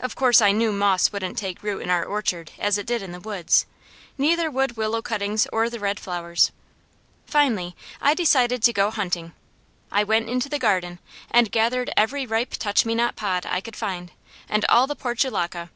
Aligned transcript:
Of 0.00 0.14
course 0.14 0.40
I 0.40 0.50
knew 0.50 0.72
moss 0.72 1.12
wouldn't 1.12 1.36
take 1.36 1.62
root 1.62 1.80
in 1.82 1.90
our 1.90 2.02
orchard 2.02 2.52
as 2.58 2.78
it 2.78 2.86
did 2.86 3.02
in 3.02 3.12
the 3.12 3.20
woods, 3.20 3.66
neither 4.16 4.50
would 4.50 4.78
willow 4.78 5.02
cuttings 5.02 5.46
or 5.52 5.68
the 5.68 5.78
red 5.78 6.00
flowers. 6.00 6.52
Finally, 7.26 7.76
I 8.00 8.14
decided 8.14 8.62
to 8.62 8.72
go 8.72 8.88
hunting. 8.90 9.34
I 9.92 10.04
went 10.04 10.26
into 10.30 10.48
the 10.48 10.58
garden 10.58 11.00
and 11.30 11.52
gathered 11.52 11.90
every 11.98 12.24
ripe 12.24 12.52
touch 12.52 12.86
me 12.86 12.94
not 12.94 13.14
pod 13.14 13.44
I 13.44 13.60
could 13.60 13.76
find, 13.76 14.10
and 14.48 14.64
all 14.70 14.86
the 14.86 14.96
portulaca. 14.96 15.68